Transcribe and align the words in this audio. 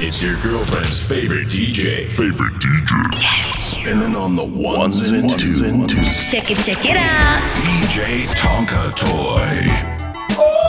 It's 0.00 0.22
your 0.22 0.36
girlfriend's 0.42 1.08
favorite 1.08 1.48
DJ. 1.48 2.06
Favorite 2.12 2.52
DJ. 2.54 3.20
Yes. 3.20 3.74
Spinning 3.74 4.14
on 4.14 4.36
the 4.36 4.44
ones 4.44 5.00
and 5.10 5.28
twos 5.28 5.60
and 5.60 5.90
twos. 5.90 6.30
Check 6.30 6.52
it, 6.52 6.58
check 6.58 6.86
it 6.86 6.96
out. 6.96 7.40
DJ 7.58 8.22
Tonka 8.38 8.94
Toy. 8.94 9.66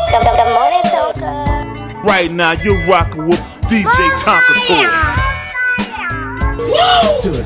Good, 0.09 0.23
good, 0.25 0.35
good 0.35 0.51
morning, 0.51 0.81
Tonka. 0.89 2.03
Right 2.03 2.31
now, 2.31 2.53
you're 2.53 2.83
rocking 2.87 3.27
with 3.27 3.39
DJ 3.69 4.09
Tonka 4.17 4.65
Toy. 4.65 4.89
Woo! 6.65 7.21
Do 7.21 7.29
it, 7.39 7.45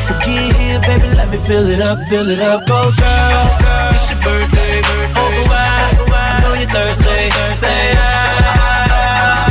So 0.00 0.14
get 0.24 0.54
here, 0.56 0.80
baby, 0.80 1.08
let 1.16 1.28
me 1.30 1.36
fill 1.38 1.66
it 1.68 1.80
up, 1.82 1.98
fill 2.08 2.28
it 2.30 2.40
up. 2.40 2.66
Go, 2.66 2.90
girl, 2.96 3.92
it's 3.92 4.08
your 4.10 4.20
birthday. 4.22 4.80
Over 5.18 5.44
wide, 5.50 5.98
I 6.08 6.40
know 6.42 6.54
you're 6.54 6.70
thirsty. 6.70 7.28
Say 7.52 7.92
ah, 7.98 9.50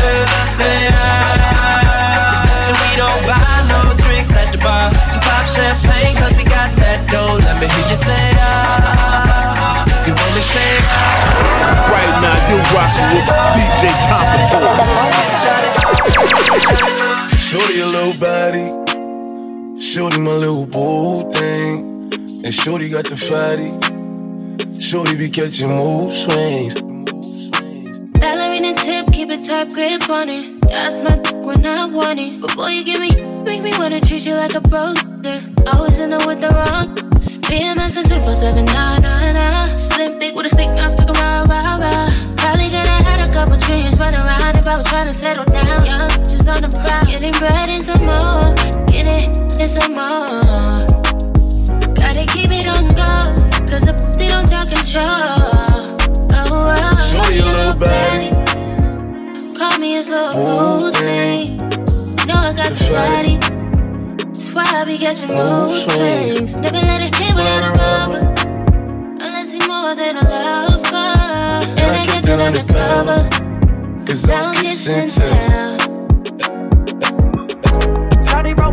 say 0.52 0.88
ah. 0.90 2.66
And 2.66 2.75
we 2.80 2.90
don't 2.97 3.22
buy 3.28 3.68
no 3.69 3.94
drinks 4.02 4.31
at 4.34 4.50
the 4.52 4.57
bar. 4.57 4.90
We 5.13 5.19
pop 5.22 5.46
champagne 5.46 6.16
cause 6.16 6.34
we 6.40 6.44
got 6.47 6.72
that 6.80 7.06
dough. 7.12 7.38
Let 7.38 7.59
me 7.62 7.68
hear 7.68 7.88
you 7.91 8.00
say 8.00 8.18
ah. 8.40 9.86
You 10.07 10.16
want 10.16 10.31
me 10.34 10.41
say 10.41 10.72
ah. 10.90 11.91
Right 11.91 12.13
now, 12.24 12.38
you're 12.50 12.63
rocking 12.72 13.07
with 13.13 13.28
DJ 13.53 13.91
Tonka 14.07 14.47
Shorty 17.38 17.80
a 17.81 17.86
little 17.86 18.16
body. 18.19 18.87
Shorty 19.97 20.19
my 20.19 20.34
little 20.34 20.68
boo 20.68 21.28
thing. 21.31 22.13
And 22.46 22.53
Shorty 22.53 22.88
got 22.88 23.06
the 23.09 23.18
fatty. 23.18 23.74
Shorty 24.80 25.18
be 25.18 25.28
catching 25.28 25.69
mood 25.69 26.12
swings. 26.12 26.75
Ballerina 28.22 28.75
tip, 28.75 29.12
keep 29.12 29.31
a 29.31 29.38
tight 29.41 29.74
grip 29.74 30.07
on 30.07 30.30
it. 30.30 30.62
That's 30.69 31.00
my 31.00 31.18
dick 31.18 31.44
when 31.44 31.66
I 31.66 31.88
want 31.88 32.19
it. 32.19 32.40
Before 32.40 32.69
you 32.69 32.84
give 32.86 33.00
me, 33.02 33.09
make 33.41 33.63
me 33.63 33.72
wanna 33.80 34.00
treat 34.00 34.24
you 34.28 34.36
like 34.36 34.53
a 34.53 34.62
broke 34.62 35.02
Always 35.74 35.97
in 35.97 36.12
the 36.12 36.24
with 36.28 36.41
the 36.41 36.53
wrong. 36.53 36.94
PMS 37.50 37.97
and 37.97 38.06
24 38.06 38.36
7, 38.36 38.66
nah, 38.66 39.00
nah, 39.00 39.31
nah. 39.31 39.59
Slim 39.62 40.19
thick 40.19 40.36
with 40.36 40.46
a 40.46 40.50
stick, 40.50 40.69
I'm 40.78 40.94
talking 40.94 41.18
rah, 41.18 41.41
rah, 41.50 41.74
rah. 41.81 42.06
Probably 42.38 42.69
gonna 42.69 43.02
have 43.02 43.28
a 43.28 43.34
couple 43.34 43.57
trillions 43.57 43.97
running 43.97 44.22
around 44.22 44.57
if 44.57 44.68
I 44.68 44.78
was 44.78 44.86
trying 44.86 45.06
to 45.09 45.13
settle 45.13 45.46
down. 45.46 45.86
Young 45.90 46.09
just 46.22 46.47
on 46.47 46.62
the 46.62 46.69
prowl, 46.69 47.03
getting 47.09 47.34
bread 47.41 47.66
and 47.68 47.81
some 47.81 48.06
more. 48.06 48.53
Get 48.94 49.07
it, 49.09 49.47
and 49.59 49.69
some 49.69 49.94
more. 49.94 50.72
Gotta 51.95 52.25
keep 52.31 52.51
it 52.51 52.68
on 52.68 52.88
cause 53.68 53.81
the 53.81 53.94
pussy 53.94 54.28
don't 54.28 54.47
talk 54.47 54.68
control. 54.69 55.06
Oh, 56.34 56.73
oh, 56.73 56.97
Show 57.09 57.29
you 57.31 57.44
a 57.44 57.53
little 57.57 57.79
body. 57.79 58.29
Call 59.57 59.79
me 59.79 59.97
a 59.97 60.03
slow 60.03 60.91
thing. 60.91 61.57
Know 62.28 62.35
I 62.35 62.53
got 62.53 62.72
the 62.72 62.85
body. 62.91 63.38
That's 64.18 64.53
why 64.53 64.66
I 64.66 64.84
be 64.85 64.97
catching 64.97 65.29
mood 65.29 65.69
swings. 65.69 66.56
Never 66.56 66.78
let 66.78 67.01
it 67.01 67.16
hit 67.16 67.35
without 67.35 67.63
a 67.63 67.78
rubber. 67.78 68.34
Unless 69.19 69.53
he's 69.53 69.68
more 69.68 69.95
than 69.95 70.18
a 70.18 70.24
lover. 70.24 70.95
And 70.95 71.91
I 71.91 72.06
get 72.06 72.28
it 72.28 72.39
undercover. 72.39 73.29
Cause 74.06 74.29
I'm 74.29 74.56
kissing 74.56 75.07
Shawty 75.07 75.66
broke 75.66 75.77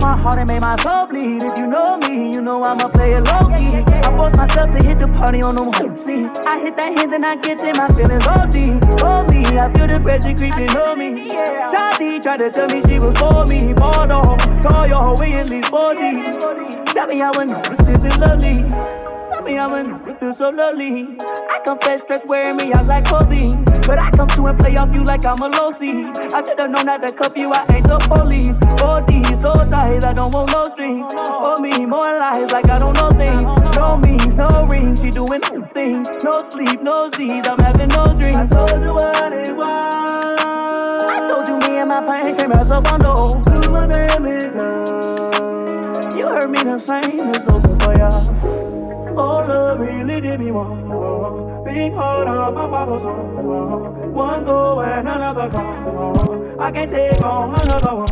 my 0.05 0.15
heart 0.15 0.37
and 0.37 0.49
made 0.49 0.61
my 0.61 0.77
soul 0.77 1.07
bleed. 1.07 1.43
If 1.43 1.57
you 1.57 1.67
know 1.67 1.97
me, 1.97 2.31
you 2.31 2.43
know 2.43 2.63
I'ma 2.63 2.89
play 2.89 3.13
it 3.13 3.25
low 3.25 3.49
key. 3.57 3.81
I 4.05 4.13
force 4.17 4.37
myself 4.37 4.71
to 4.73 4.83
hit 4.83 4.99
the 4.99 5.09
party 5.09 5.41
on 5.41 5.55
them 5.55 5.73
home 5.73 5.97
See, 5.97 6.29
I 6.45 6.61
hit 6.61 6.77
that 6.77 6.93
hit, 6.93 7.09
then 7.11 7.25
I 7.25 7.37
get 7.37 7.57
them, 7.57 7.77
my 7.81 7.89
feelings 7.97 8.27
OD. 8.29 8.57
On 9.01 9.25
me, 9.33 9.41
I 9.57 9.73
feel 9.73 9.89
the 9.89 9.99
pressure 10.05 10.35
creeping 10.37 10.77
on 10.77 10.99
me. 10.99 11.33
Shawty 11.73 12.23
tried 12.23 12.45
to 12.45 12.51
tell 12.51 12.69
me 12.69 12.83
she 12.83 12.99
was 12.99 13.17
for 13.17 13.47
me. 13.49 13.73
Bought 13.73 14.11
on, 14.11 14.37
tore 14.61 14.87
your 14.87 15.01
whole 15.01 15.17
way 15.17 15.33
at 15.33 15.49
least 15.49 15.71
40. 15.71 16.93
Tell 16.93 17.07
me 17.09 17.23
I 17.23 17.33
know 17.33 17.63
it's 17.65 17.81
living 17.89 18.21
lovely. 18.21 19.04
Tell 19.29 19.43
me 19.43 19.55
how 19.55 19.75
I 19.75 19.83
know 19.83 20.01
it 20.07 20.19
feels 20.19 20.39
so 20.39 20.51
lonely. 20.51 21.17
I 21.51 21.59
confess 21.65 22.03
stress 22.03 22.27
wearing 22.27 22.57
me 22.57 22.73
out 22.73 22.87
like 22.87 23.05
clothing. 23.07 23.65
But 23.87 23.99
I 23.99 24.11
come 24.11 24.29
to 24.29 24.47
and 24.47 24.59
play 24.59 24.77
off 24.77 24.95
you 24.95 25.05
like 25.05 25.25
I'm 25.25 25.41
a 25.41 25.49
low 25.49 25.71
seed. 25.71 26.07
I 26.35 26.41
should've 26.45 26.71
known 26.71 26.87
not 26.87 27.03
to 27.03 27.13
cuff 27.13 27.37
you, 27.37 27.53
I 27.53 27.65
ain't 27.73 27.87
the 27.87 27.99
police. 28.09 28.59
OD, 28.83 29.37
so 29.37 29.53
tight, 29.69 30.05
I 30.05 30.13
don't 30.13 30.33
want 30.33 30.51
no 30.53 30.69
strings. 30.69 31.13
For 31.15 31.61
me, 31.61 31.87
more 31.87 32.03
lies 32.03 32.53
like 32.53 32.69
I 32.69 32.79
don't 32.79 32.95
know 32.95 33.11
things. 33.13 33.45
No 33.77 33.97
means, 33.97 34.37
no 34.37 34.67
rings, 34.67 35.01
she 35.01 35.11
doing 35.11 35.41
things. 35.73 36.25
No 36.25 36.43
sleep, 36.43 36.83
no 36.83 37.11
Z's, 37.11 37.47
I'm 37.47 37.59
having 37.59 37.89
no 37.89 38.07
dreams. 38.17 38.37
I 38.37 38.47
told 38.47 38.83
you 38.83 38.95
what 38.95 39.33
it 39.33 39.57
was. 39.57 41.11
I 41.11 41.29
told 41.29 41.49
you 41.49 41.59
me 41.69 41.79
and 41.79 41.89
my 41.89 42.01
pain 42.05 42.37
came 42.37 42.53
as 42.53 42.71
a 42.71 42.81
bundle. 42.81 43.41
Too 43.41 43.71
much 43.71 43.89
damage 43.89 44.53
done. 44.53 46.17
You 46.17 46.29
heard 46.29 46.51
me 46.51 46.63
the 46.63 46.79
same, 46.79 47.21
it's 47.33 47.49
over 47.49 47.69
for 47.81 47.97
ya. 47.97 48.84
Oh, 49.17 49.45
love 49.47 49.81
really 49.81 50.21
did 50.21 50.41
me 50.41 50.51
wrong. 50.51 51.65
Big 51.65 51.93
heart 51.93 52.27
on 52.27 52.55
my 52.55 52.69
father's 52.69 53.05
on. 53.07 54.13
One 54.13 54.45
go 54.45 54.81
and 54.81 55.09
another 55.09 55.49
come. 55.51 56.61
I 56.61 56.71
can't 56.73 56.91
take 56.91 57.23
on 57.23 57.55
another 57.61 57.95
one. 57.95 58.09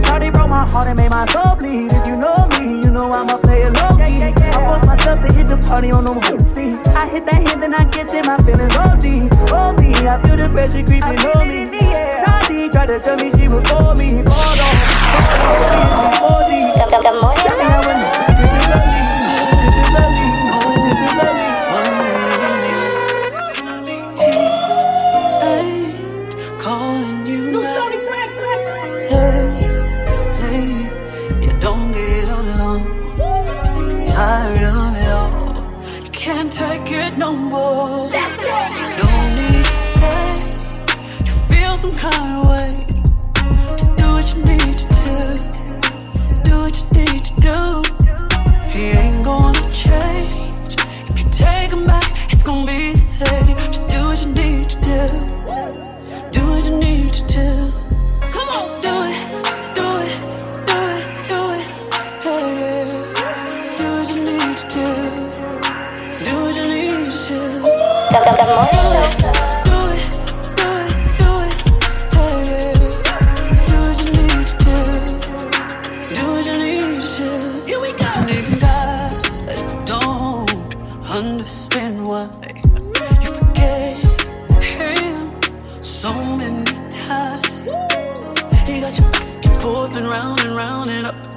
Shawty 0.00 0.32
broke 0.32 0.48
my 0.48 0.66
heart 0.66 0.88
and 0.88 0.96
made 0.96 1.10
my 1.10 1.26
soul 1.26 1.56
bleed. 1.56 1.92
If 1.92 2.06
you 2.06 2.16
know 2.16 2.34
me, 2.56 2.80
you 2.80 2.90
know 2.90 3.12
I'ma 3.12 3.36
play 3.38 3.62
it 3.68 3.72
low 3.76 3.96
key. 4.00 4.24
I 4.24 4.68
force 4.68 4.86
myself 4.86 5.20
to 5.20 5.32
hit 5.32 5.46
the 5.46 5.58
party 5.58 5.90
on 5.90 6.04
them 6.04 6.20
See, 6.46 6.72
I 6.96 7.08
hit 7.08 7.26
that 7.26 7.42
hit, 7.44 7.60
then 7.60 7.74
I 7.74 7.84
get 7.92 8.08
in 8.14 8.24
my 8.24 8.38
feelings 8.48 8.76
OD. 8.76 9.28
OD, 9.52 9.82
I 10.08 10.22
feel 10.24 10.36
the 10.36 10.48
pressure 10.48 10.84
creeping 10.84 11.20
on 11.36 11.48
me. 11.48 11.84
Shawty 12.24 12.72
tried 12.72 12.88
to 12.88 12.98
tell 13.00 13.16
me 13.18 13.28
she 13.30 13.48
was 13.48 13.66
for 13.68 13.92
me. 13.96 14.24
Hold 14.24 14.60
on, 14.64 14.74
hold 15.36 16.32
on, 16.32 16.48
The, 16.48 16.63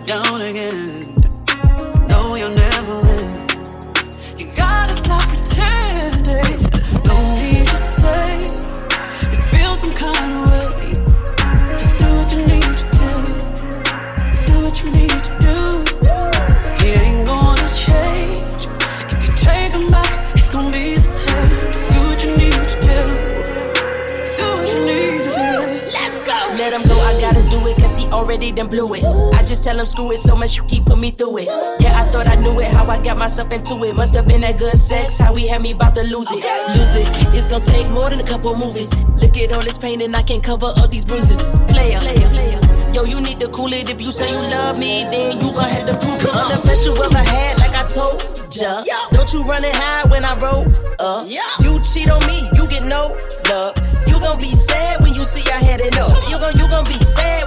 down 0.07 0.39
again. 0.39 1.16
Already 28.37 28.51
done 28.51 28.67
blew 28.67 28.93
it. 28.93 29.03
I 29.33 29.41
just 29.43 29.63
tell 29.63 29.79
him 29.79 29.85
screw 29.85 30.11
it, 30.11 30.17
so 30.17 30.35
much 30.35 30.59
he 30.69 30.79
put 30.81 30.99
me 30.99 31.09
through 31.11 31.39
it. 31.39 31.49
Yeah, 31.79 31.99
I 31.99 32.05
thought 32.11 32.27
I 32.27 32.35
knew 32.35 32.59
it, 32.59 32.69
how 32.69 32.85
I 32.85 33.01
got 33.01 33.17
myself 33.17 33.51
into 33.51 33.73
it. 33.83 33.95
Must 33.95 34.13
have 34.15 34.27
been 34.27 34.41
that 34.41 34.59
good 34.59 34.77
sex, 34.77 35.17
how 35.17 35.33
he 35.33 35.47
had 35.47 35.61
me 35.61 35.71
about 35.71 35.95
to 35.95 36.03
lose 36.03 36.29
it. 36.31 36.45
Lose 36.77 36.95
it, 36.95 37.07
it's 37.33 37.47
gonna 37.47 37.65
take 37.65 37.89
more 37.89 38.09
than 38.09 38.19
a 38.19 38.27
couple 38.27 38.55
movies. 38.55 38.93
Look 39.17 39.37
at 39.37 39.53
all 39.53 39.63
this 39.63 39.77
pain 39.77 40.01
and 40.01 40.15
I 40.15 40.21
can't 40.21 40.43
cover 40.43 40.67
up 40.77 40.91
these 40.91 41.05
bruises. 41.05 41.49
Player, 41.71 41.99
yo, 42.93 43.03
you 43.05 43.21
need 43.21 43.39
to 43.39 43.47
cool 43.49 43.73
it. 43.73 43.89
If 43.89 43.99
you 44.01 44.11
say 44.11 44.29
you 44.29 44.41
love 44.53 44.77
me, 44.77 45.03
then 45.09 45.41
you 45.41 45.51
gon' 45.53 45.69
have 45.69 45.87
to 45.87 45.95
prove 45.97 46.21
it. 46.21 46.35
I'm 46.35 46.53
the 46.53 46.61
best 46.61 46.85
you 46.85 46.93
ever 46.93 47.17
had, 47.17 47.57
like 47.57 47.73
I 47.73 47.87
told 47.89 48.21
ya. 48.53 48.83
Don't 49.11 49.33
you 49.33 49.41
run 49.43 49.65
and 49.65 49.73
hide 49.73 50.11
when 50.11 50.23
I 50.23 50.37
roll 50.37 50.65
up. 50.99 51.25
You 51.25 51.81
cheat 51.81 52.09
on 52.09 52.21
me, 52.29 52.37
you 52.53 52.67
get 52.69 52.85
no 52.85 53.17
love. 53.49 53.73
You 54.05 54.19
gon' 54.19 54.37
be 54.37 54.53
sad 54.53 55.01
when 55.01 55.13
you 55.13 55.25
see 55.25 55.49
I 55.49 55.57
had 55.57 55.81
enough. 55.81 56.13
You 56.29 56.37
gon' 56.37 56.53
you 56.53 56.69
gon' 56.69 56.85
be 56.85 56.93
sad 56.93 57.46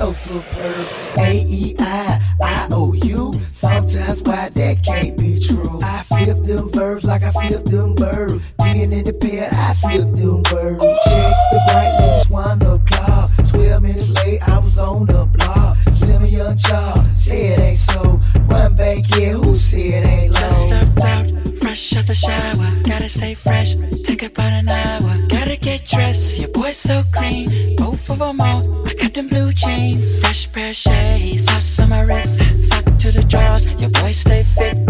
so 0.00 0.14
superb. 0.14 0.86
A 1.18 1.44
E 1.46 1.74
I 1.78 2.18
I 2.42 2.68
O 2.70 2.94
U. 2.94 3.34
Sometimes 3.52 4.22
why 4.22 4.48
that 4.48 4.82
can't 4.82 5.14
be 5.18 5.38
true. 5.38 5.78
I 5.82 6.02
flip 6.04 6.38
them 6.48 6.70
verbs 6.72 7.04
like 7.04 7.22
I 7.22 7.30
flip 7.30 7.64
them 7.66 7.94
birds. 7.94 8.50
Being 8.62 8.92
in 8.92 9.04
the 9.04 9.12
pad, 9.12 9.52
I 9.52 9.74
flip 9.74 10.08
them 10.16 10.42
birds. 10.44 10.82
Check 11.04 11.34
the 11.52 11.60
brightness, 11.66 12.30
one 12.30 12.62
o'clock. 12.62 13.28
Twelve 13.50 13.82
minutes 13.82 14.10
late, 14.10 14.40
I 14.48 14.58
was 14.58 14.78
on 14.78 15.04
the 15.04 15.26
block. 15.36 15.76
Slim 15.98 16.24
young 16.24 16.56
child, 16.56 17.04
say 17.18 17.52
it 17.52 17.60
ain't 17.60 17.76
so. 17.76 18.18
Run 18.48 18.74
back, 18.76 19.04
yeah, 19.10 19.32
who 19.32 19.54
said 19.54 20.02
it 20.02 20.06
ain't 20.06 20.32
low? 20.32 20.66
Stepped 20.66 20.98
out, 21.00 21.56
fresh 21.58 21.94
out 21.96 22.06
the 22.06 22.14
shower. 22.14 22.68
Gotta 22.84 23.08
stay 23.10 23.34
fresh, 23.34 23.74
take 24.04 24.22
about 24.22 24.52
an 24.60 24.68
hour. 24.70 25.26
Gotta 25.28 25.56
get 25.56 25.84
dressed, 25.84 26.38
your 26.38 26.48
boy's 26.52 26.78
so 26.78 27.02
clean. 27.12 27.76
Both 27.76 28.08
of 28.08 28.20
them 28.20 28.38
got 28.38 28.89
them 29.20 29.28
blue 29.28 29.52
jeans. 29.52 30.20
Fresh 30.20 30.52
pair 30.52 30.70
of 30.70 30.76
shades, 30.76 31.48
house 31.48 31.78
on 31.78 31.90
my 31.90 32.00
wrist. 32.02 32.40
Sock 32.64 32.84
to 32.98 33.12
the 33.12 33.22
drawers, 33.24 33.66
your 33.80 33.90
boy 33.90 34.12
stay 34.12 34.42
fit. 34.42 34.89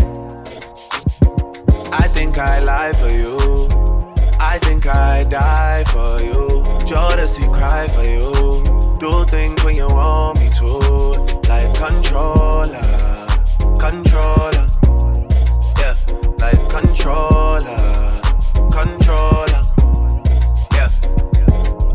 I 2.41 2.59
lie 2.59 2.93
for 2.93 3.09
you. 3.09 3.67
I 4.39 4.57
think 4.57 4.87
I 4.87 5.23
die 5.25 5.83
for 5.93 6.19
you. 6.23 6.63
Jodeci 6.89 7.45
cry 7.53 7.87
for 7.87 8.03
you. 8.03 8.63
Do 8.97 9.23
things 9.25 9.63
when 9.63 9.75
you 9.75 9.87
want 9.87 10.39
me 10.39 10.49
to, 10.57 10.67
like 11.47 11.71
controller, 11.77 12.81
controller, 13.79 14.65
yeah, 15.77 15.95
like 16.39 16.67
controller, 16.67 17.77
controller, 18.71 19.63
yeah. 20.73 20.89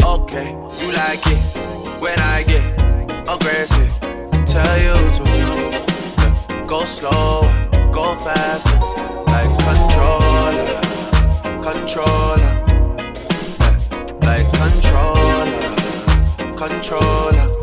Okay, 0.04 0.48
you 0.80 0.92
like 0.94 1.26
it 1.26 1.42
when 2.00 2.18
I 2.18 2.44
get 2.46 2.64
aggressive. 3.34 3.90
Tell 4.46 4.78
you 4.78 4.96
to 5.18 6.64
go 6.68 6.84
slower, 6.84 7.50
go 7.96 8.14
faster, 8.16 8.78
like 9.32 9.48
controller, 9.64 10.66
controller, 11.62 12.52
like 14.20 14.46
controller, 14.52 15.62
controller. 16.58 17.55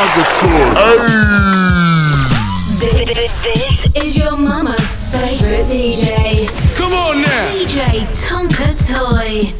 DJ 0.00 0.06
Tonka 0.06 0.24
Toy. 0.40 0.96
This, 2.78 3.06
this, 3.14 3.32
this 3.42 4.04
is 4.04 4.16
your 4.16 4.34
mama's 4.36 4.94
favorite 5.12 5.66
DJ. 5.66 6.48
Come 6.74 6.92
on 6.94 7.20
now. 7.20 7.52
DJ 7.52 8.06
Tonka 8.24 8.68
Toy. 8.88 9.52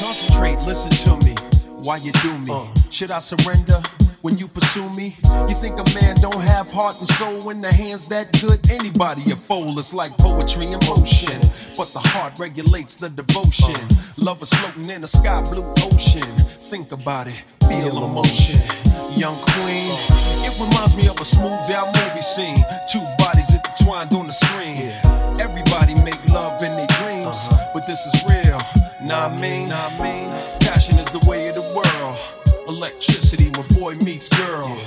Concentrate, 0.00 0.58
listen 0.66 0.90
to 0.90 1.16
me 1.24 1.34
Why 1.82 1.96
you 1.96 2.12
do 2.12 2.36
me. 2.40 2.50
Uh. 2.50 2.66
Should 2.90 3.10
I 3.10 3.20
surrender 3.20 3.80
when 4.20 4.36
you 4.36 4.48
pursue 4.70 4.90
me? 4.94 5.16
You 5.48 5.54
think 5.54 5.78
a 5.78 5.94
man 5.94 6.16
don't 6.16 6.40
have 6.40 6.70
heart 6.70 6.98
and 7.00 7.08
soul 7.08 7.50
in 7.50 7.60
the 7.60 7.72
hands 7.72 8.06
that 8.06 8.30
good? 8.40 8.70
Anybody 8.70 9.32
a 9.32 9.36
fool 9.36 9.78
is 9.78 9.92
like 9.92 10.16
poetry 10.18 10.66
in 10.66 10.78
motion. 10.86 11.40
But 11.76 11.88
the 11.92 12.00
heart 12.00 12.38
regulates 12.38 12.94
the 12.94 13.08
devotion. 13.08 13.74
Love 14.16 14.42
is 14.42 14.50
floating 14.50 14.90
in 14.90 15.02
a 15.02 15.06
sky 15.06 15.42
blue 15.42 15.66
ocean. 15.78 16.22
Think 16.70 16.92
about 16.92 17.26
it, 17.26 17.42
feel 17.66 18.04
emotion. 18.04 18.60
Young 19.16 19.34
queen, 19.58 19.90
it 20.46 20.54
reminds 20.60 20.94
me 20.94 21.08
of 21.08 21.20
a 21.20 21.24
smooth 21.24 21.60
down 21.66 21.86
movie 21.98 22.22
scene. 22.22 22.62
Two 22.92 23.02
bodies 23.18 23.52
intertwined 23.52 24.14
on 24.14 24.26
the 24.26 24.32
screen. 24.32 24.92
Everybody 25.40 25.94
make 26.04 26.20
love 26.30 26.62
in 26.62 26.70
their 26.76 26.90
dreams, 27.00 27.26
uh-huh. 27.26 27.70
but 27.74 27.86
this 27.86 28.06
is 28.06 28.14
real. 28.28 28.58
Nah, 29.02 29.26
I 29.26 29.40
mean, 29.40 29.70
nah, 29.70 29.88
I 29.88 30.02
mean, 30.02 30.28
passion 30.60 30.98
is 30.98 31.10
the 31.10 31.26
way 31.28 31.48
of 31.48 31.56
the 31.56 31.66
world. 31.74 31.89
Electricity 32.70 33.50
when 33.56 33.66
boy 33.80 33.94
meets 34.04 34.28
girl, 34.28 34.78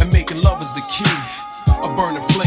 and 0.00 0.10
making 0.10 0.40
love 0.40 0.62
is 0.62 0.72
the 0.72 0.80
key. 0.90 1.74
A 1.82 1.94
burning 1.94 2.22
flame 2.32 2.45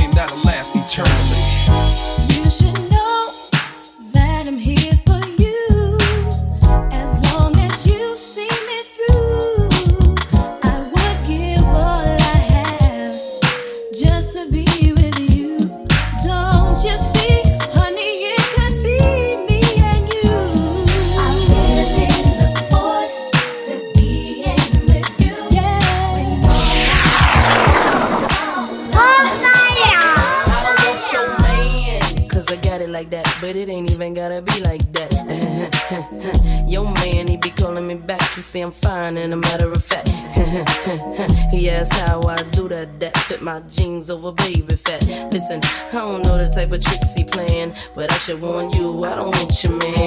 a 44.30 44.34
baby 44.34 44.76
fat. 44.76 45.34
Listen, 45.34 45.60
I 45.64 45.92
don't 45.94 46.22
know 46.24 46.38
the 46.38 46.52
type 46.54 46.72
of 46.72 46.82
tricks 46.82 47.16
he 47.16 47.24
playing, 47.24 47.74
but 47.96 48.12
I 48.12 48.16
should 48.18 48.42
warn 48.42 48.72
you, 48.72 49.04
I 49.04 49.16
don't 49.16 49.36
want 49.36 49.64
your 49.64 49.74
man. 49.74 49.99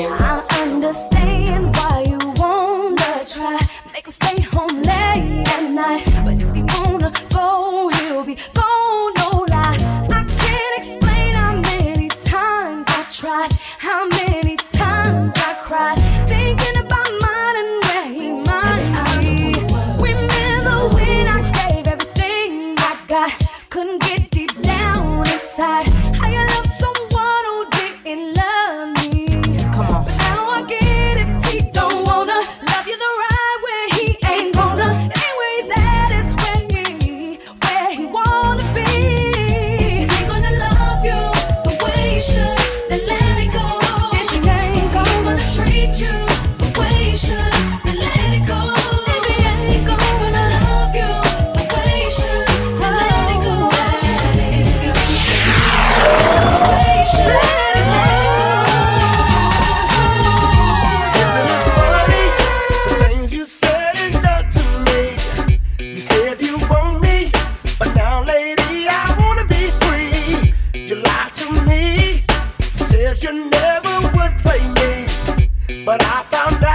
But 75.84 76.00
I 76.04 76.22
found 76.30 76.64
out. 76.64 76.71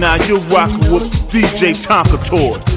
Now, 0.00 0.14
you're 0.26 0.38
rocking 0.48 0.92
with 0.92 1.04
DJ 1.30 1.74
Tonka 1.74 2.24
Toy. 2.24 2.69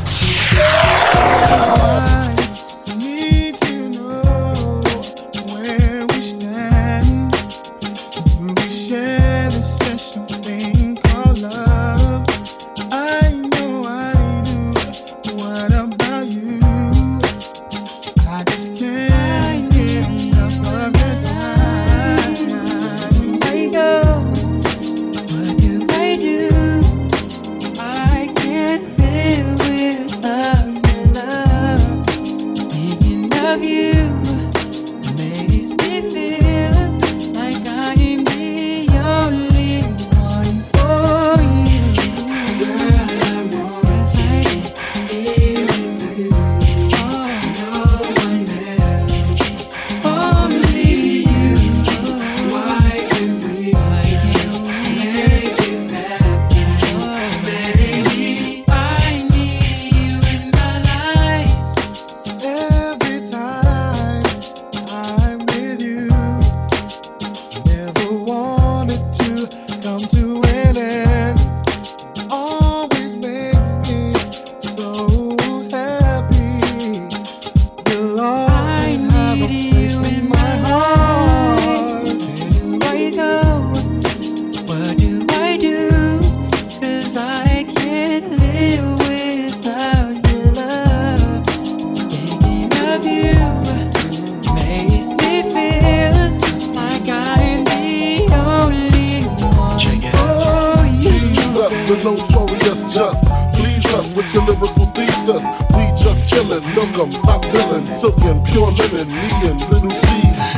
Thesis. 105.26 105.44
We 105.76 105.84
just 105.98 106.28
chillin', 106.28 106.64
milk 106.76 107.00
'em, 107.00 107.10
top 107.24 107.46
villain, 107.46 107.86
silkin, 107.86 108.42
pure 108.44 108.72
linen, 108.72 109.08
me 109.08 109.28
and 109.50 109.60
little 109.72 109.92
C, 109.92 110.08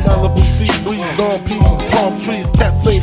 Malibu 0.06 0.42
sea 0.58 0.85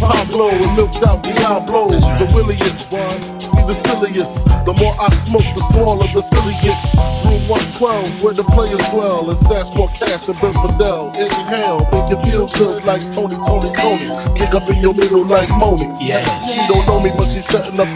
Pablo 0.02 0.50
and 0.50 0.74
milked 0.74 0.98
out 1.06 1.22
Diablo. 1.22 1.94
The 1.94 2.26
williest 2.34 2.90
one, 2.90 3.22
the 3.70 3.74
silliest. 3.86 4.42
The 4.66 4.74
more 4.82 4.94
I 4.98 5.06
smoke, 5.22 5.46
the 5.54 5.62
smaller 5.70 6.02
the 6.10 6.22
silly 6.26 6.54
gets. 6.58 6.98
Room 7.22 7.38
112, 7.78 8.26
where 8.26 8.34
the 8.34 8.42
players 8.50 8.82
dwell, 8.90 9.30
and 9.30 9.38
stash 9.38 9.70
more 9.78 9.86
cash 9.94 10.26
than 10.26 10.34
Bert 10.42 10.58
Fidel. 10.58 11.14
Inhale, 11.14 11.86
make 11.94 12.10
you 12.10 12.18
feel 12.26 12.50
good 12.50 12.82
like 12.82 13.02
Tony, 13.14 13.38
Tony, 13.46 13.70
Tony. 13.78 14.06
Pick 14.34 14.50
up 14.58 14.66
in 14.66 14.82
your 14.82 14.90
middle 14.94 15.22
like 15.30 15.50
Moni. 15.62 15.86
Yeah. 16.02 16.18
She 16.50 16.66
don't 16.66 16.82
know 16.90 16.98
me, 16.98 17.14
but 17.14 17.30
she's 17.30 17.46
setting 17.46 17.78
up. 17.78 17.86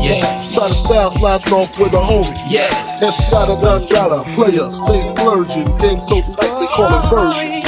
Yeah. 0.00 0.24
Try 0.48 0.68
to 0.68 0.72
style 0.72 1.12
sliding 1.12 1.52
off 1.52 1.68
with 1.76 1.92
a 1.92 2.00
homie. 2.00 2.32
Yeah. 2.48 2.96
Escada, 3.04 3.60
Dangada, 3.60 4.24
player, 4.32 4.72
stay 4.72 5.04
splurging. 5.04 5.68
Game 5.84 6.00
so 6.08 6.16
tight, 6.32 6.52
they 6.56 6.68
call 6.72 6.96
it 6.96 7.04
version. 7.12 7.60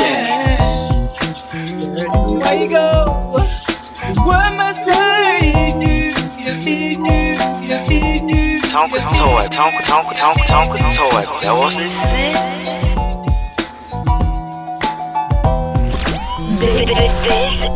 Where 2.40 2.56
you 2.56 2.68
go? 2.72 3.13
What 4.74 4.88
must 4.88 4.98
I 4.98 5.70
do? 5.78 5.86
You 6.42 6.58
do, 6.60 7.94
you 7.94 8.18
do. 8.26 8.60
Tonka 8.66 9.00
toy, 9.14 9.46
tonka, 9.48 9.80
tonka, 9.86 10.12
tonka, 10.18 10.44
tonka 10.50 10.78
toy. 10.96 11.22
That 11.42 11.54
was 11.54 11.74
the 11.76 11.86
This 16.58 16.90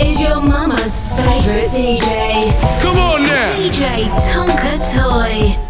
is 0.02 0.16
your 0.20 0.40
mama's 0.40 0.98
favorite 1.14 1.70
DJ. 1.70 2.50
Come 2.82 2.98
on 2.98 3.22
now. 3.22 3.54
DJ 3.56 4.08
Tonka 4.32 4.72
Toy. 4.92 5.67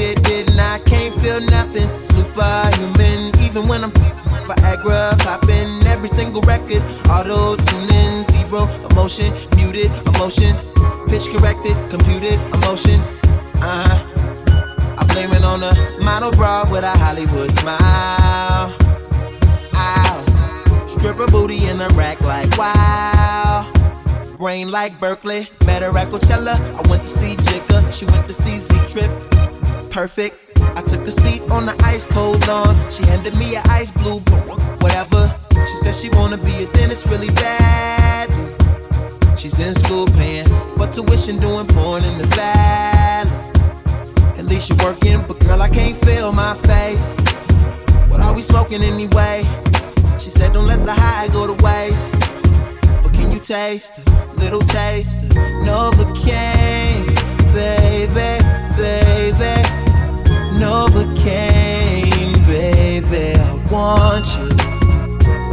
did 0.00 0.26
it 0.30 0.48
and 0.48 0.60
I 0.60 0.78
can't 0.78 1.14
feel 1.16 1.40
nothing. 1.42 1.88
Superhuman, 2.06 3.38
even 3.44 3.68
when 3.68 3.84
I'm 3.84 3.92
Viagra 4.48 5.18
popping 5.18 5.86
every 5.86 6.08
single 6.08 6.40
record. 6.42 6.82
Auto 7.08 7.56
tuning, 7.56 8.24
zero 8.24 8.66
emotion, 8.88 9.30
muted 9.56 9.92
emotion, 10.08 10.56
pitch 11.08 11.28
corrected, 11.28 11.76
computed 11.90 12.38
emotion. 12.56 12.98
Uh 13.60 13.84
huh. 13.84 13.98
I 14.98 15.04
blame 15.12 15.32
it 15.32 15.44
on 15.44 15.62
a 15.62 15.72
model 16.02 16.32
bra 16.32 16.66
with 16.70 16.84
a 16.84 16.94
Hollywood 17.02 17.50
smile. 17.52 18.74
Ow. 19.74 20.86
Stripper 20.88 21.26
booty 21.26 21.66
in 21.68 21.76
the 21.76 21.88
rack 21.90 22.20
like 22.22 22.56
wow 22.56 23.66
brain 24.38 24.70
like 24.70 24.98
Berkeley. 24.98 25.50
Met 25.66 25.82
her 25.82 25.96
at 25.98 26.08
Coachella. 26.08 26.56
I 26.56 26.88
went 26.88 27.02
to 27.02 27.08
see 27.10 27.36
Jigga. 27.36 27.92
She 27.92 28.06
went 28.06 28.26
to 28.26 28.32
see 28.32 28.56
Z 28.56 28.74
Trip. 28.88 29.10
Perfect. 29.90 30.36
I 30.76 30.82
took 30.82 31.00
a 31.00 31.10
seat 31.10 31.42
on 31.50 31.66
the 31.66 31.74
ice 31.82 32.06
cold 32.06 32.46
lawn. 32.46 32.76
She 32.92 33.02
handed 33.02 33.36
me 33.36 33.56
an 33.56 33.62
ice 33.68 33.90
blue, 33.90 34.20
whatever. 34.78 35.34
She 35.52 35.76
said 35.78 35.96
she 35.96 36.08
wanna 36.10 36.38
be 36.38 36.64
a 36.64 36.66
dentist 36.72 37.06
really 37.06 37.30
bad. 37.30 38.30
She's 39.36 39.58
in 39.58 39.74
school 39.74 40.06
paying 40.06 40.46
for 40.76 40.86
tuition, 40.86 41.38
doing 41.40 41.66
porn 41.66 42.04
in 42.04 42.18
the 42.18 42.26
valley. 42.28 43.30
At 44.38 44.44
least 44.44 44.70
you're 44.70 44.78
working, 44.78 45.24
but 45.26 45.40
girl, 45.40 45.60
I 45.60 45.68
can't 45.68 45.96
feel 45.96 46.32
my 46.32 46.54
face. 46.54 47.16
What 48.08 48.20
are 48.20 48.32
we 48.32 48.42
smoking 48.42 48.82
anyway? 48.82 49.42
She 50.20 50.30
said, 50.30 50.52
Don't 50.52 50.66
let 50.66 50.86
the 50.86 50.94
high 50.94 51.28
go 51.28 51.48
to 51.52 51.64
waste. 51.64 52.12
But 53.02 53.12
can 53.12 53.32
you 53.32 53.40
taste 53.40 53.98
a 54.06 54.34
little 54.36 54.60
taste? 54.60 55.16
of 55.16 55.94
Novocaine, 55.94 57.06
baby, 57.52 58.14
baby. 58.14 58.39
Novocaine, 61.00 62.46
baby. 62.46 63.32
I 63.40 63.54
want 63.72 64.26
you. 64.36 64.48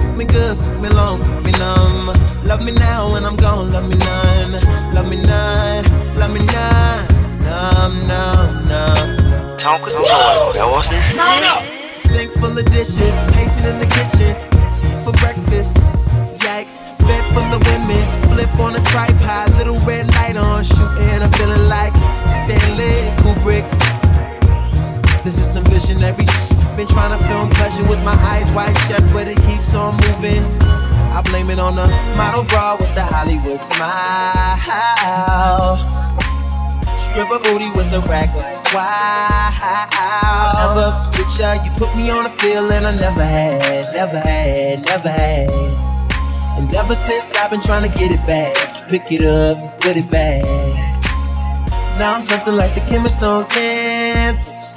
Fuck 0.01 0.17
me 0.17 0.25
good, 0.25 0.57
fuck 0.57 0.81
me 0.81 0.89
long, 0.89 1.21
fuck 1.21 1.43
me 1.43 1.51
numb. 1.53 2.07
Love 2.43 2.63
me 2.63 2.73
now 2.73 3.13
when 3.13 3.23
I'm 3.23 3.37
gone, 3.37 3.71
love 3.71 3.87
me 3.87 3.95
none. 3.95 4.51
Love 4.93 5.09
me 5.09 5.23
none, 5.23 5.85
love 6.15 6.33
me 6.33 6.45
none. 6.45 7.07
Numb, 7.39 8.07
numb, 8.07 8.67
numb. 8.67 9.57
Tonka 9.57 9.89
Toy, 9.89 10.53
that 10.53 10.67
was 10.67 10.87
the 10.89 10.99
Sink 11.95 12.31
full 12.33 12.57
of 12.57 12.65
dishes, 12.65 13.15
pacing 13.31 13.63
in 13.63 13.79
the 13.79 13.87
kitchen 13.87 14.35
for 15.03 15.13
breakfast. 15.13 15.77
Yikes, 16.43 16.79
bed 16.99 17.23
full 17.33 17.47
of 17.55 17.63
women, 17.63 18.03
flip 18.35 18.51
on 18.59 18.75
a 18.75 18.83
tripod, 18.91 19.53
little 19.55 19.79
red 19.87 20.07
light 20.07 20.35
on, 20.35 20.63
shooting. 20.63 21.21
I'm 21.23 21.31
feeling 21.31 21.69
like 21.69 21.93
visionary. 25.97 26.25
Been 26.77 26.87
trying 26.87 27.17
to 27.17 27.23
film 27.25 27.49
pleasure 27.49 27.83
with 27.89 28.03
my 28.05 28.13
eyes 28.29 28.51
wide 28.51 28.77
shut, 28.85 29.01
but 29.11 29.27
it 29.27 29.37
keeps 29.49 29.73
on 29.73 29.95
moving. 29.95 30.43
I 31.09 31.21
blame 31.25 31.49
it 31.49 31.57
on 31.57 31.75
the 31.75 31.87
model 32.15 32.43
bra 32.43 32.75
with 32.79 32.93
the 32.93 33.01
Hollywood 33.01 33.59
smile. 33.59 34.57
Stripper 36.97 37.39
booty 37.39 37.71
with 37.71 37.89
the 37.89 38.01
rack 38.07 38.29
like 38.35 38.61
wow. 38.73 39.49
Never 40.53 40.93
forget 41.09 41.39
ya, 41.39 41.63
you 41.65 41.71
put 41.71 41.95
me 41.95 42.11
on 42.11 42.27
a 42.27 42.29
feeling 42.29 42.85
I 42.85 42.95
never 42.95 43.25
had, 43.25 43.91
never 43.93 44.19
had, 44.19 44.85
never 44.85 45.09
had. 45.09 45.49
And 46.59 46.75
ever 46.75 46.93
since 46.93 47.35
I've 47.37 47.49
been 47.49 47.61
trying 47.61 47.89
to 47.89 47.97
get 47.97 48.11
it 48.11 48.23
back, 48.27 48.55
pick 48.87 49.11
it 49.11 49.25
up, 49.25 49.81
put 49.81 49.97
it 49.97 50.11
back. 50.11 50.43
Now 51.97 52.13
I'm 52.13 52.21
something 52.21 52.55
like 52.55 52.75
the 52.75 52.81
chemist 52.81 53.23
on 53.23 53.47
campus, 53.47 54.75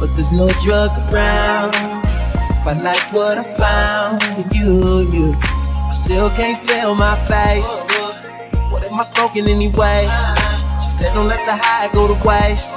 but 0.00 0.14
there's 0.14 0.32
no 0.32 0.46
drug 0.62 0.90
around. 1.12 1.74
If 1.74 2.66
I 2.66 2.72
like 2.82 3.12
what 3.12 3.38
I 3.38 3.44
found 3.56 4.22
in 4.38 4.50
you, 4.50 5.00
you, 5.12 5.34
I 5.40 5.94
still 5.94 6.30
can't 6.30 6.58
feel 6.58 6.94
my 6.94 7.16
face. 7.26 7.78
What 8.70 8.90
am 8.90 9.00
I 9.00 9.02
smoking 9.02 9.46
anyway? 9.46 10.08
She 10.84 10.90
said, 10.90 11.14
don't 11.14 11.28
let 11.28 11.44
the 11.46 11.54
high 11.54 11.88
go 11.92 12.06
to 12.08 12.14
waste. 12.26 12.74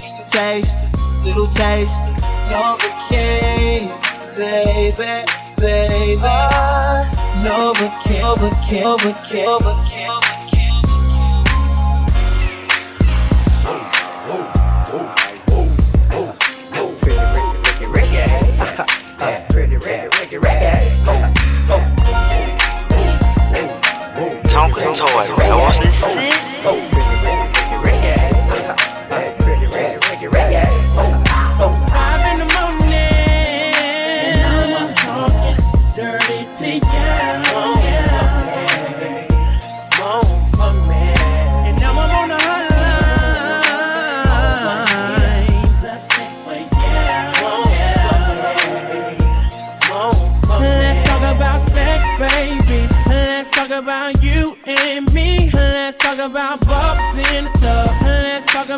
Can 0.00 0.16
you 0.16 0.24
taste 0.26 0.76
little 1.24 1.46
taste? 1.46 2.00
Novocaine, 2.48 3.92
baby, 4.36 5.24
baby. 5.56 6.18
Novocaine, 7.44 8.22
Novocaine, 8.22 8.82
Novocaine, 8.82 9.46
Novocaine. 9.46 10.38
Tonka 14.88 15.17
Toy, 24.58 24.74
that 24.74 25.54
was 25.54 25.78
the 25.78 25.86
Five 25.92 27.37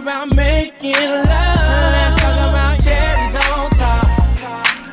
about 0.01 0.35
making 0.35 0.95
love. 0.95 1.29
Let's 1.29 2.23
talk 2.23 2.37
about 2.49 2.81
cherries 2.81 3.37
on 3.37 3.69
top. 3.77 4.09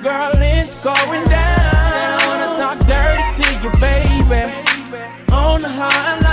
Girl, 0.03 0.35
it's 0.35 0.75
going 0.83 1.23
down. 1.31 1.63
Said 1.95 2.11
I 2.11 2.27
wanna 2.27 2.49
talk 2.59 2.77
dirty 2.83 3.23
to 3.39 3.45
you, 3.63 3.71
baby. 3.79 4.51
On 5.31 5.59
the 5.63 5.71
hotline. 5.71 6.27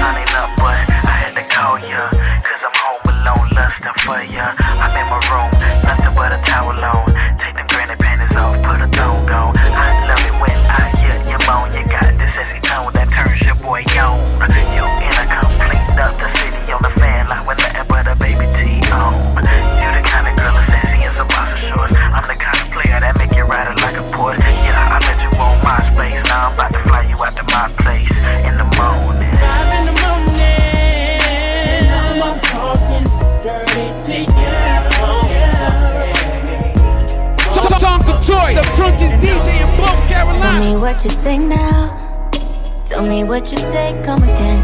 Signing 0.00 0.32
up, 0.40 0.48
but 0.56 0.80
I 1.04 1.20
had 1.20 1.36
to 1.36 1.44
call 1.52 1.76
ya. 1.84 2.08
I'm 2.64 2.74
home 2.80 3.04
alone, 3.12 3.48
lusting 3.52 3.96
for 4.00 4.22
ya. 4.24 4.56
I'm 4.80 4.88
in 4.96 5.04
my 5.12 5.20
room, 5.28 5.52
nothing 5.84 6.14
but 6.16 6.32
a 6.32 6.40
towel 6.48 6.80
on. 6.80 7.04
Take 7.36 7.56
them 7.56 7.66
granny 7.68 7.96
panties 8.00 8.36
off, 8.40 8.56
put 8.64 8.80
a 8.80 8.88
thong 8.88 9.28
on. 9.36 9.52
I 9.52 10.08
love 10.08 10.24
it 10.24 10.32
when 10.40 10.56
I 10.72 10.88
hear 10.96 11.16
you 11.28 11.38
moan. 11.44 11.76
You 11.76 11.84
got 11.92 12.08
this 12.16 12.36
sexy 12.36 12.60
tone 12.64 12.88
that 12.96 13.12
turns 13.12 13.42
your 13.44 13.56
boy 13.60 13.84
on. 14.00 14.65
What 40.86 41.02
you 41.02 41.10
say 41.10 41.36
now. 41.36 42.30
Tell 42.84 43.04
me 43.04 43.24
what 43.24 43.50
you 43.50 43.58
say, 43.58 44.00
come 44.04 44.22
again. 44.22 44.62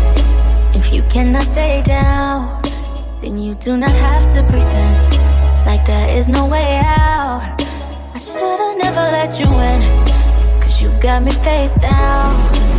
If 0.73 0.93
you 0.93 1.03
cannot 1.11 1.43
stay 1.43 1.83
down, 1.85 2.63
then 3.21 3.39
you 3.39 3.57
do 3.57 3.77
not 3.77 3.91
have 3.91 4.33
to 4.35 4.41
pretend 4.45 5.17
like 5.67 5.85
there 5.85 6.17
is 6.17 6.29
no 6.29 6.47
way 6.47 6.81
out. 6.85 7.43
I 8.15 8.21
should've 8.21 8.79
never 8.79 9.05
let 9.19 9.41
you 9.41 9.47
in, 9.47 9.81
cause 10.63 10.81
you 10.81 10.91
got 11.01 11.25
me 11.25 11.33
face 11.33 11.75
down. 11.75 12.72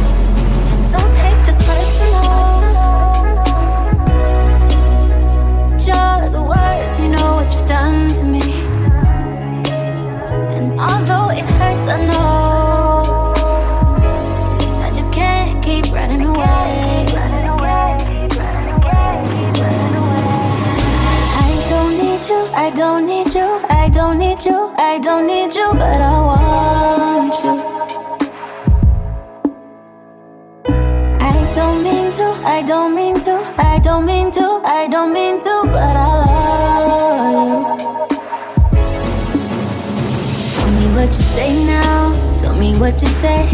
you 43.03 43.09
said. 43.19 43.47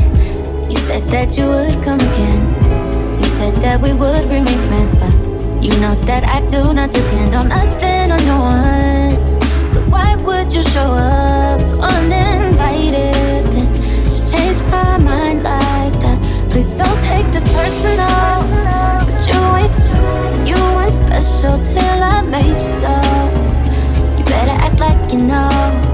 You 0.72 0.78
said 0.86 1.04
that 1.10 1.38
you 1.38 1.46
would 1.48 1.74
come 1.84 2.00
again. 2.00 2.42
You 3.18 3.30
said 3.38 3.56
that 3.66 3.82
we 3.82 3.94
would 3.94 4.26
remain 4.30 4.60
friends, 4.70 4.94
but 5.02 5.14
you 5.64 5.74
know 5.82 5.96
that 6.06 6.24
I 6.24 6.46
do 6.54 6.62
not 6.74 6.94
depend 6.94 7.34
on 7.34 7.50
nothing 7.50 8.12
or 8.14 8.22
no 8.30 8.38
one. 8.54 9.12
So 9.74 9.82
why 9.90 10.16
would 10.16 10.54
you 10.54 10.62
show 10.62 10.90
up 10.94 11.60
so 11.62 11.82
uninvited? 11.82 13.46
Just 14.06 14.32
change 14.34 14.60
my 14.70 14.98
mind 15.02 15.42
like 15.42 15.96
that. 16.04 16.18
Please 16.52 16.72
don't 16.78 17.00
take 17.10 17.28
this 17.34 17.48
personal. 17.58 18.30
But 19.10 19.22
you 19.30 19.40
ain't, 19.62 19.74
you 20.50 20.58
weren't 20.76 20.98
special 21.06 21.58
till 21.74 22.04
I 22.04 22.22
made 22.22 22.60
you 22.66 22.74
so. 22.84 22.94
You 24.18 24.24
better 24.26 24.58
act 24.66 24.80
like 24.80 25.12
you 25.12 25.20
know. 25.26 25.89